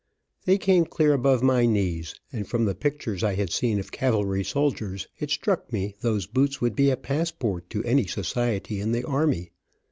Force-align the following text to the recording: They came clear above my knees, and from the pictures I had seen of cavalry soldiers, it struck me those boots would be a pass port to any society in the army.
They 0.45 0.57
came 0.57 0.85
clear 0.85 1.13
above 1.13 1.43
my 1.43 1.67
knees, 1.67 2.15
and 2.33 2.47
from 2.47 2.65
the 2.65 2.73
pictures 2.73 3.23
I 3.23 3.35
had 3.35 3.51
seen 3.51 3.77
of 3.79 3.91
cavalry 3.91 4.43
soldiers, 4.43 5.07
it 5.19 5.29
struck 5.29 5.71
me 5.71 5.93
those 6.01 6.25
boots 6.25 6.59
would 6.59 6.75
be 6.75 6.89
a 6.89 6.97
pass 6.97 7.29
port 7.29 7.69
to 7.69 7.83
any 7.83 8.07
society 8.07 8.81
in 8.81 8.93
the 8.93 9.03
army. 9.03 9.51